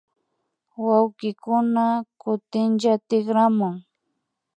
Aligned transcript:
Wawkikuna 0.85 1.85
kutinlla 2.21 2.93
tikramun 3.07 3.75